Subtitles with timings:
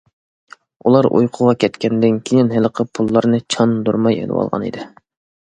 [0.91, 4.91] ئۇلار ئۇيقۇغا كەتكەندىن كېيىن ھېلىقى پۇللارنى چاندۇرماي ئېلىۋالغان ئىدى.